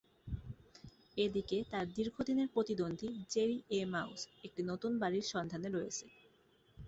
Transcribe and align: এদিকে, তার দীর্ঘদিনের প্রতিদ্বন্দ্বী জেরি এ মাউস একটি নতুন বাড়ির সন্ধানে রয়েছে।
এদিকে, 1.17 1.57
তার 1.71 1.85
দীর্ঘদিনের 1.95 2.47
প্রতিদ্বন্দ্বী 2.53 3.09
জেরি 3.33 3.57
এ 3.71 3.89
মাউস 3.93 4.21
একটি 4.43 4.61
নতুন 4.71 4.91
বাড়ির 5.01 5.25
সন্ধানে 5.33 5.69
রয়েছে। 5.69 6.05